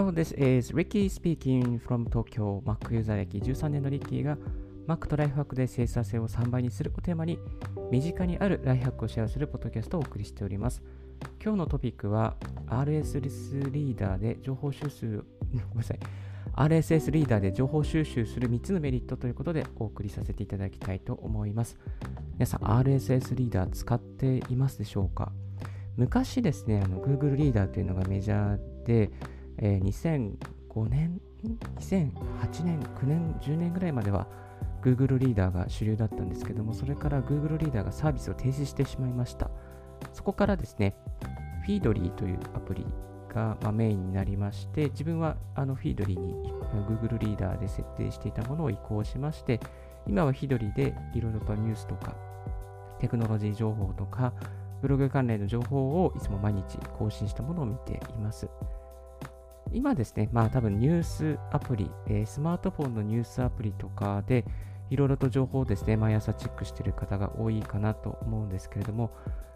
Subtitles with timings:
[0.00, 2.62] Hello, this is Ricky speaking from Tokyo.
[2.64, 4.38] Mac ユーザー歴13年のリッキーが
[4.88, 7.38] Mac とライフハックで生産性を3倍にするをテーマに
[7.90, 10.82] 身近にあるライフハックをシェアするポッドキャストをお送りしております。
[11.44, 12.34] 今日のトピックは
[12.68, 15.22] RSS リーダーで情報収集、
[15.52, 15.98] ごめんなさい。
[16.54, 21.76] RSS リーダーで情報収集する3つのメリットということでお送りさせていただきたいと思います。
[22.32, 25.30] 皆さん RSS リーダー使っていますでしょうか？
[25.98, 29.10] 昔ですね、あの Google リーダーというのがメジャーで、
[29.62, 31.20] えー、2005年、
[31.78, 34.26] 2008年、9年、10年ぐらいまでは
[34.82, 39.50] Google リーダーが主流だったんですけども、それから Google リーダーがサービスを停止してしまいました。
[40.14, 40.96] そこからですね、
[41.66, 42.86] フィードリーというアプリ
[43.28, 46.52] が、ま、メインになりまして、自分はあのフィードリーに
[46.88, 49.60] Google リーダーで設定していたものを移行しまして、
[50.06, 52.16] 今はフィードリーでいろいろとニュースとか、
[52.98, 54.32] テクノロジー情報とか、
[54.80, 58.48] ブログ関連の情報をいつも毎日更新したものを見ています。
[59.72, 64.44] 今ですね、まあ多分ニュースアプリ、えー、スマートフォンのニュースアプリとかで
[64.90, 69.12] いろいろと情報をですね、毎朝チェックしている方が多いかなと思うんですけれども、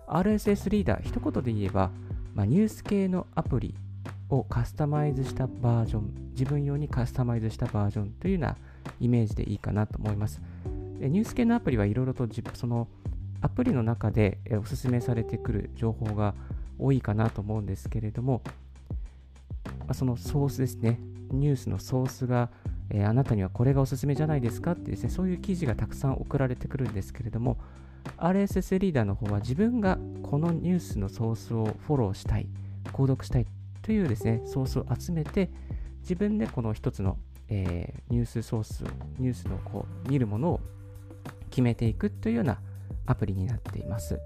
[0.07, 1.91] RSS リーダー、一言で言えば、
[2.35, 3.75] まあ、ニュース系のアプリ
[4.29, 8.57] をカスタマイズしたバージョン、自分用にカスタマイズしたバージョンというような
[9.01, 10.41] イメージでいいかなと思います。
[11.01, 12.89] ニュース系のアプリはいろいろとその
[13.41, 16.35] アプリの中でおすすめされてくる情報が
[16.79, 18.43] 多いかなと思うんですけれども、
[19.89, 22.51] あそのソースですね、ニュースのソースが、
[22.91, 27.59] えー、あなたにはこれがおすすめじゃないですかってですね、そういう記事がたくさん送られてくるんですけれども、
[28.19, 32.49] RSS リーダーの方は自分がこのニュースのソースをフォローしたい、
[32.93, 33.47] 購読したい
[33.83, 35.51] というですね、ソースを集めて、
[36.01, 37.19] 自分でこの一つの、
[37.49, 38.85] えー、ニュースソース、
[39.19, 40.61] ニュースのこう見るものを
[41.51, 42.59] 決めていくというような
[43.07, 44.19] アプリになっています。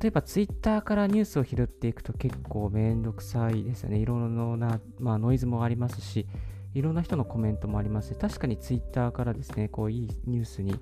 [0.00, 3.98] 例えばツイッターからニュースを拾っていくと結構めんどくさいですよね。
[3.98, 6.26] いろいろな、まあ、ノイズもありますし、
[6.74, 10.78] いろんな人のコメントもあります確かにツイッターからですね、こういいニュースに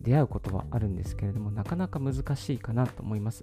[0.00, 3.42] 出会うことはあるんですけれども、なかなか難しいかなと思います。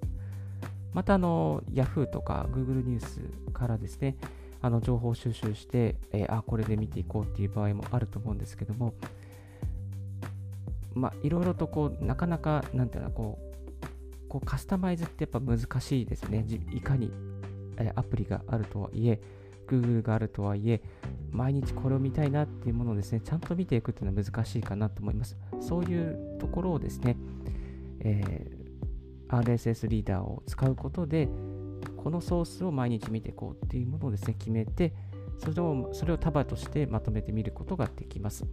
[0.94, 3.22] また、あの、Yahoo とか Google ニュース
[3.52, 4.16] からですね、
[4.62, 8.94] あの情報収集して、えー、あ、これで見ていこうっていう場合もあると思うんですけども、
[10.94, 13.51] まあ、いろいろとこう、なかなか、なんていうの、こう、
[14.32, 16.46] こうカスタマイズってやっぱ難しいですね。
[16.72, 17.12] いかに
[17.96, 19.20] アプリがあるとはいえ、
[19.68, 20.82] Google があるとはいえ、
[21.32, 25.36] 毎日これを見たいなっていうものをですね、ちゃんと見ていくっていうのは難しいかなと思います。
[25.60, 27.18] そういうところをですね、
[28.00, 31.28] えー、RSS リーダーを使うことで、
[31.98, 34.94] このソースを毎日見ていこうっていうものをですね、決めて、
[35.40, 38.46] それをそれを束としてまとめてみることができます。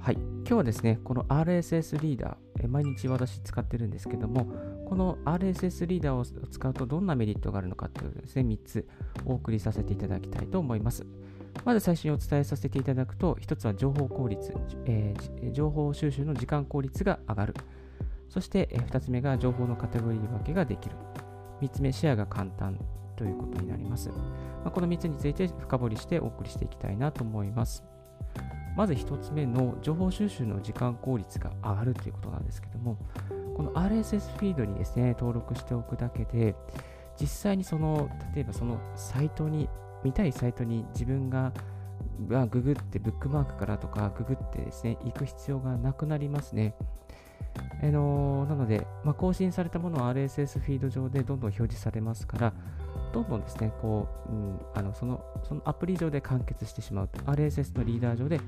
[0.00, 4.46] はい、今日はですね、この RSS リーダー、毎日私使ってるんですけども、
[4.86, 8.86] この RSS リーダーを使うとどんなメリットがあるのかというですね、3つ
[9.24, 11.06] お送りさせていただきたいと思います。
[11.64, 14.52] まず最初にお伝えさせていただくと、1つは情報効率、
[14.84, 17.54] えー、情報収集の時間効率が上がる。
[18.28, 20.96] そして、2つ目が情報のカテゴリー分けができる。
[21.62, 22.78] 3つ目、シェアが簡単
[23.16, 24.10] ということになります。
[24.10, 24.16] ま
[24.66, 27.82] あ、この3つについて深掘りしてお送りしていきたいなと思います。
[28.76, 32.96] まず1つ目の情報収集の時間効率が上がるということなんですけども、
[33.56, 36.56] この RSS フィードにですね、登録しておくだけで、
[37.20, 39.68] 実際にその、例えばそのサイトに、
[40.02, 41.52] 見たいサイトに自分が
[42.50, 46.74] ググってブックマークからとかググってですね、行く必要がなくなりますね。
[47.82, 52.52] あの、なので、まあ、更新されたものは RSS フィード上でどんどん表示されますから、
[53.12, 58.40] どんどんですね、こう、うん、あのそのそのアプリ上で完結してしまうと、RSS のリーダー上で、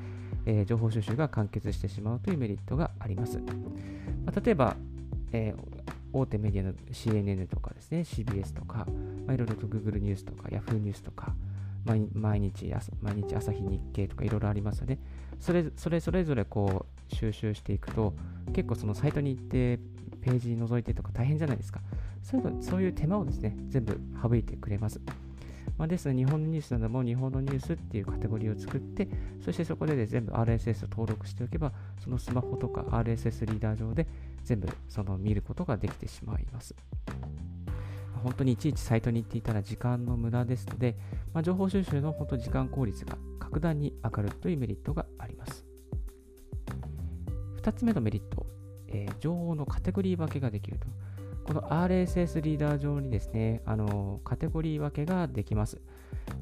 [0.46, 3.38] えー、情報収集が完結してしまうというメリットがあります。
[4.24, 4.76] まあ、例えば、
[5.32, 8.86] えー、大手メディアの CNN とかですね、CBS とか、
[9.26, 11.34] まあ、いろいろと Google ニュースとか Yahoo ニュースとか、
[11.84, 14.98] 毎日毎日朝日日経とかいろいろありますよね。
[15.38, 18.14] それそれそれぞれこう収集していくと、
[18.52, 19.78] 結構そのサイトに行って
[20.20, 21.80] ページ覗いてとか大変じゃないですか。
[22.22, 25.00] そういうそういう手間をですね、全部省いてくれます。
[25.78, 29.08] まあ、ですので、日本のニュースなども日本のニュースっていうカテゴリーを作って、
[29.44, 31.72] そしてそこで、ね、全部 RSS を登録しておけば、
[32.02, 34.06] そのスマホとか RSS リーダー上で
[34.42, 36.74] 全部その見ることができてしまいます。
[38.22, 40.96] 本当にいちいちサイトに行っていたら時間の無駄ですので、
[41.32, 45.05] まあ、情報収集の本当時間効率が格段に上がるというメリットが。
[47.66, 48.46] 2つ目のメリット、
[48.86, 50.86] えー、情報のカテゴリー分けができると。
[51.44, 55.80] この RSS リーダー上にですね、あのカテゴリー分けができます。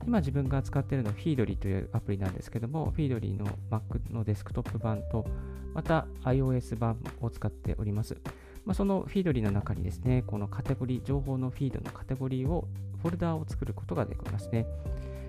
[0.06, 5.24] 今自分が使っているのは Feedly というアプリなんですけども、Feedly の Mac のデスクトップ版と
[5.72, 8.18] また iOS 版を使っております。
[8.66, 12.68] まあ、そのフィードリーの中にですね、このカテゴリー、情報のフィードのカテゴリーを、
[13.02, 14.66] フォルダーを作ることができますね。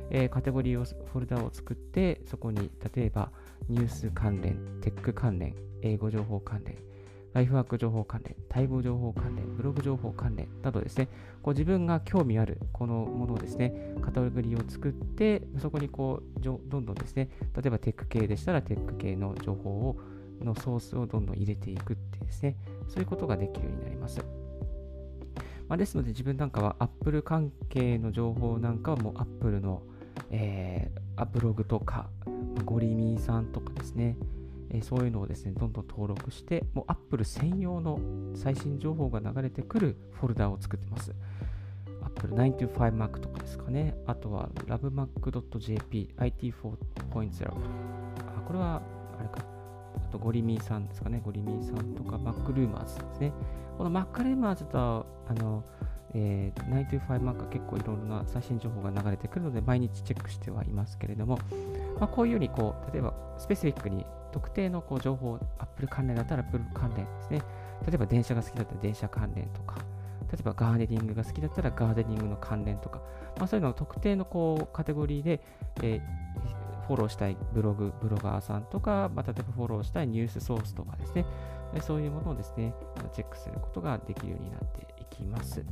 [0.10, 3.32] えー、カテゴリーを、フォルダーを作って、そこに例えば
[3.70, 6.78] ニュース関連、テック関連、英語情報関連、
[7.34, 11.10] ライフワーク情報関連、待望情報関連、ブログ情報関連などですね、
[11.42, 19.98] こう自分が興味あるこのものをですね、カテゴリを作って、そこにこうどんどんですね、例えばテック系でしたらテック系の情報を
[20.42, 22.56] のソースをどんどん入れていくってですね、
[22.88, 24.20] そういうことができるようになります。
[25.68, 29.82] まあ、ですので自分なんかは Apple 関係の情報なんかはもう Apple の、
[30.30, 32.10] えー、ブログとか、
[32.66, 34.18] ゴリミーさんとかですね、
[34.72, 38.00] えー、そういうのをですね、どんどん登録して、もう Apple 専用の
[38.36, 41.14] 最新情報が流れてくるフォルダを作ってます。
[42.04, 43.96] Apple 925Mac とかですかね。
[44.06, 47.48] あとは lovemac.jp IT4.0。
[47.48, 48.82] あ、これは、
[49.18, 49.46] あれか。
[49.98, 51.22] あとゴリミーさんですかね。
[51.24, 53.34] ゴリミーさんとか Mac ルーマーズですね。
[53.78, 54.56] この Mac ルーマー
[56.16, 61.40] ズとあの、えー、925Mac は結構いろんな最新情報が流れてくるので毎日チェックしてはいますけれども、
[62.00, 67.42] まあ、こういうようにこう例えばスペシフィックに特定のこう情報、Apple 関連だったら Apple 関連ですね。
[67.88, 69.78] 例えば電車が好きだったら電車関連とか、
[70.30, 73.02] 例えばガーデニングが好きだったらガーデニングの関連とか、
[73.38, 75.40] まあ、そういうのを特定のこうカテゴリーで、
[75.82, 81.26] えー、フォローしたいブログ、ブロガーさんとか、まあ、例えばフォローしたいニュースソースとかですね、
[81.82, 82.74] そういうものをですね、
[83.14, 85.64] チェックすることができるようになってきます。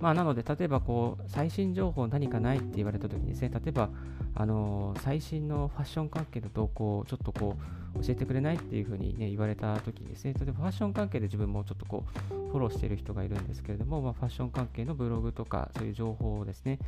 [0.00, 3.88] まあ、なので、例えばこう最新情報何かないって言われたときにですね、例えば、
[4.34, 7.56] あの、最新のファッション関係の動向をちょっとこ
[7.96, 16.78] う教えてくれないっていうふうに、ね、言われたときにですね、例えばファッション関係で自分もちょっとこうフォローしている人がいるんですけれども、まあ、ファッション関係のブログとかそういう情報をですね、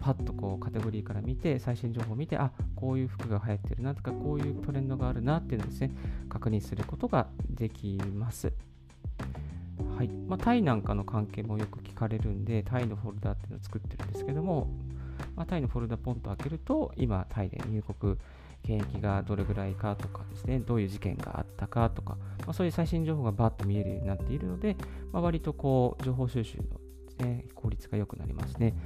[0.00, 5.92] パッとこうカテゴリーから見て、最新情報を見て、あこういう服が流行ってるなとか、こういうトレンドがあるなっていうのをですね、
[6.28, 8.52] 確認することができます。
[9.98, 14.68] はいまあ、タイなんかの関係もよく聞かれるんで、タイのフォルダっていうのを作ってるんですけども、
[15.34, 18.16] まあ、タイのフォルダポンと開けると、今、タイで入国
[18.62, 22.16] 検疫がどれぐらいかとかですね、どういう事件があったかとか、
[22.46, 24.76] まあ、そういう最新情報がバッと見えるようになっているので、
[25.10, 28.76] まあ、割とこう情報収集の、ね、効率が良くなりますね。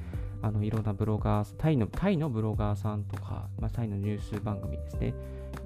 [0.40, 5.12] あのいろんなブロガー、タイのタイのブロガーさんとか、まあ、タイのニュース番組ですね、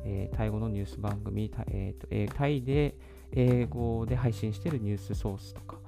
[0.05, 2.97] えー、タイ語のニュース番組、えーとえー、タイで
[3.33, 5.79] 英語で配信しているニュースソースとか、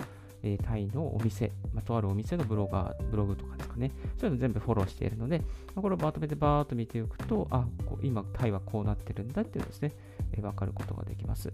[0.42, 5.42] えー、タイのお店、まあ、とあるお店のブロガー、ブログとかですかね、そういうの全部フォローしているので、
[5.74, 9.92] ま、これをまとめてバーっと見ておくと、あ、こう今、タイはこうなってるんだっていうのですね、
[10.32, 11.52] えー、分かることができます。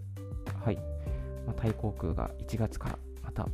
[0.63, 0.75] はい。
[1.45, 3.47] まあ、タイ航空が1月からまた、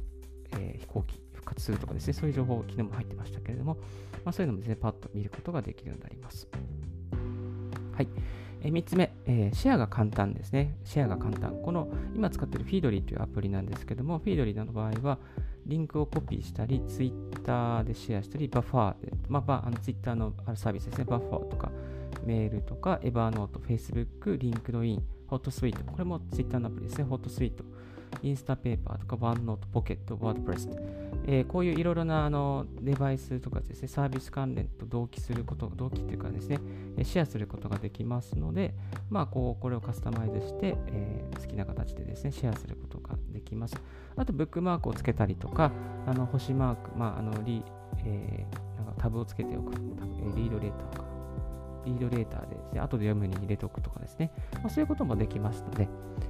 [0.53, 3.75] えー、飛行機復活するとかですね、そういう情報、昨日も入ってましたけれども、
[4.23, 6.47] まあ、そういうのもですね、パッと見ることができるようになります。
[7.93, 8.07] はい。
[8.63, 10.77] え3つ目、えー、シェアが簡単ですね。
[10.83, 11.61] シェアが簡単。
[11.61, 15.17] この今使っているフィードリーというアプリなんですけども、フィードリーの場合は、
[15.65, 21.71] リンクをコピーしたり、ツイッターでシェアしたり、バッファーで、まあ、あのツイッターのあるサービスですね、バッファーとか、
[22.25, 25.83] メールとか、 Evernote、Facebook、LinkedIn、Hootsuite。
[25.91, 30.69] これも Twitter のアプリですね、 Hootsuite。Instapaper とか、 OneNote、Pocket、WordPress、
[31.27, 36.59] えー、こういういろいろなあのデバイスとかですね、サービス関連と同期すること、同期っていうかですね、
[37.03, 38.73] シェアすることができますので、
[39.09, 43.75] まあ、こう、これをカスタマイズして、えー、好きな形でですね、シェアすることができます。
[44.15, 45.72] あと、ブックマークをつけたりとか、
[46.05, 47.63] あの星マーク、まあ、あのリ、
[48.05, 49.74] えー、なんかタブをつけておく、
[50.36, 51.11] リードレーターか
[51.85, 55.88] リードレーターでですね、後で読むに入れておくとかですね、まあ、そういうこともできますので、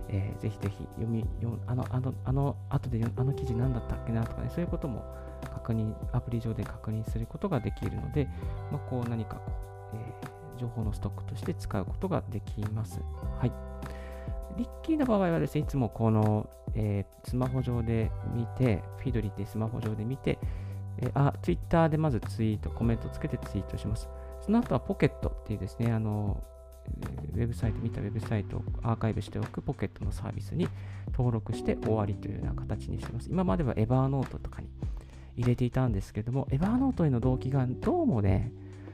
[0.10, 5.04] えー、ぜひぜひ読み、読あの、あの、あの、後であの記事何だったっけなとかね、そういうことも
[5.42, 8.28] 確認、アプリ上で確認することができるので、
[8.72, 9.52] まあ、こう何かこ
[9.94, 13.02] う、えー、情報のストックとして使うことができます。
[13.40, 13.52] はい。
[14.58, 20.40] リッキーの場合はですね、いつもこの、えー、スマホ上で見て、フィードリーってスマホ上で見て、
[20.98, 24.10] えー、あ、ツイッターでまずツイート、コメントつけてツイートします。
[24.42, 26.44] その後はポケットっていうですね、あの、
[27.34, 30.68] ウェブサイト、見たウェブサイトをアーカイブしておくポケットのサービスに
[31.12, 33.30] 登録して終わりというような形にしてます。
[33.30, 34.68] 今まではエバーノートとかに
[35.38, 38.52] 入れていたんですけども、エバーノートへの動機がどうもね、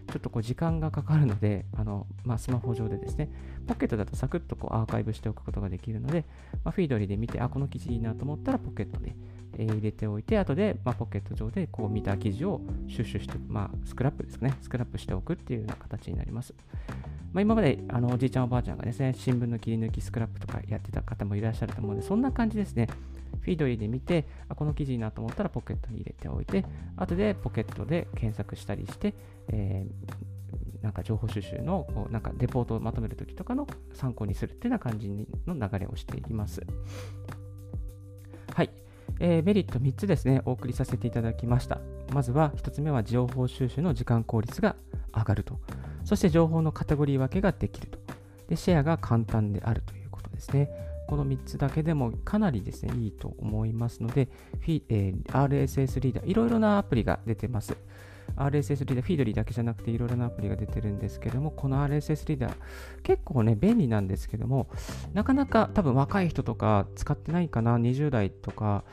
[0.08, 3.30] ちょっとこう時間がかかるので、あのまあ、スマホ上でですね、
[3.68, 6.26] ポケットだとサクッとこうアーカイブしておくことができるので、
[6.64, 9.16] まあ、フィードリーで見て、あ、この記事いいなと思ったらポケットで、
[9.58, 16.54] えー、入れておいて、後で、まあ、ポケット上でこう見た記事を収集して、まあ、スクラップですね、スクラップしておくっていうような形になります。
[17.34, 22.88] まあ、今まであのおじいちゃんおばあちゃんがですね、新聞の切り抜きスクラップとかやってた方もいらっしゃると思うので、そんな感じですね。
[23.42, 26.66] フィードリーで見て、あこの記事いいなと思ったらポケットに入れておいて、
[26.96, 29.14] 後でポケットで検索したりして、
[29.50, 30.38] えー
[30.82, 36.62] なんか情報収集のこうなんかレポートをまとめるときとかの参考にするっていうような感じの流れをしています。
[38.54, 38.70] はい。
[39.20, 41.80] えー、メリット3つですね、お送りさせていただきました。
[42.14, 44.76] まずは1つ目は情報収集の時間効率が
[45.14, 45.60] 上がると。
[46.08, 48.00] そして情報のカテゴリー分けができると。
[48.48, 50.70] で、シェアが簡単であるということですね。
[51.06, 54.30] この3つだけでもかなりですね、いいと思いますので、
[54.88, 57.76] えー、RSS リーダー、いろいろなアプリが出てます。
[58.38, 62.54] RSS リーダー、フィードリーだけじゃなくていろいろなアプリが出てるんですけども、この RSS リーダー、
[63.04, 64.70] 結構ね、便利なんですけども、
[65.14, 68.86] なかなか多分若い人とか使ってないかな、20代とか、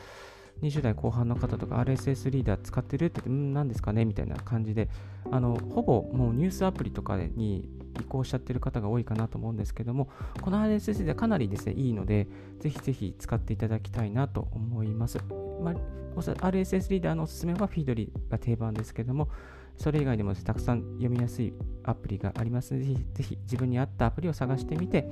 [0.62, 4.88] 20代後半の方とか RSS リーダー使ってるって言って、ん何ですかねみたいな感じで、
[5.30, 7.68] あの、ほぼもうニュースアプリとかに
[8.00, 10.08] 移行しちゃってる方が多いかなと思うんですけども、
[10.40, 12.28] この RSS リーダーかなりですね、いいので、
[12.60, 15.18] ぜひぜひ使っていただきたいなと思います。
[15.62, 15.74] まあ、
[16.16, 19.28] RSS リーダーのおすすめはフィードリーが定番ですけども、
[19.76, 25.08] それ以外にもたくさん読みやすいアプリがありますので、ぜひぜひ自分に合ったアプリを探してみて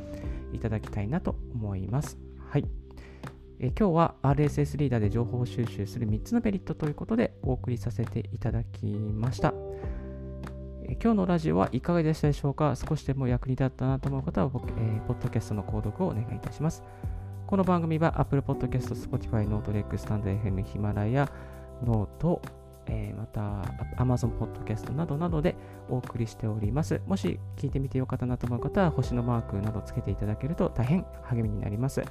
[0.53, 2.19] いただきたいなと思います。
[2.49, 2.82] はい。
[3.65, 9.55] え今日は RSS リーダーで情報収集する3つのメリットということでお送りさせていただきました。
[10.83, 12.75] え今日のラジオはいかがでしたでしょうか？
[12.75, 16.83] 少しでも役に立ったなと思う方は、え、ポッドキャストの購読をお願いいたします。
[17.47, 21.31] この番組は Apple Podcast、Spotify、NoteLex、StandFM、ヒマラヤ、
[21.85, 22.43] ノート、
[22.87, 23.63] えー、また
[24.03, 25.55] Amazon Podcast などなどで
[25.89, 27.01] お送りしております。
[27.07, 32.03] もし聞いてみてよかったなと思う方は星のマークなどつけていただけると大変励みになります。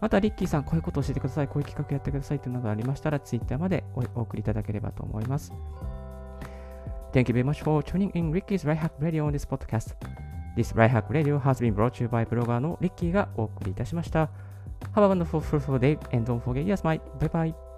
[0.00, 5.52] また、リッキーさん、こういうことを教えてください、こういう企画やってくださいというのがありましたら、Twitter までお送りいただければと思います。
[7.12, 9.96] Thank you very much for tuning in Ricky's Life Hack Radio on this podcast.
[10.56, 14.30] This Life Hack Radio has been brought to you by ブロガーのリッキーがお送りいたしました。
[14.94, 17.69] Have a wonderful, fruitful day and don't forget yes, my Bye bye.